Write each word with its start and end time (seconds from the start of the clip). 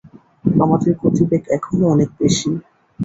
আমাদের 0.61 0.91
গতিবেগ 1.01 1.43
এখনও 1.57 1.85
অনেক 1.87 2.09
বেশি। 2.19 2.49